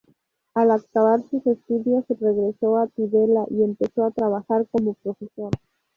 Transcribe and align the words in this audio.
Al 0.55 0.71
acabar 0.71 1.21
sus 1.29 1.45
estudios, 1.45 2.05
regresó 2.19 2.75
a 2.77 2.87
Tudela 2.87 3.45
y 3.51 3.61
empezó 3.61 4.03
a 4.05 4.09
trabajar 4.11 4.65
como 4.71 4.95
profesor. 4.95 5.51